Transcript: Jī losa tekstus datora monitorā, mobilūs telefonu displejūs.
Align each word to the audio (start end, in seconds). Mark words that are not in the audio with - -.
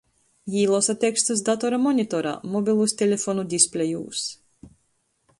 Jī 0.51 0.61
losa 0.69 0.93
tekstus 1.01 1.43
datora 1.49 1.79
monitorā, 1.83 2.31
mobilūs 2.55 2.95
telefonu 3.01 3.43
displejūs. 3.53 4.23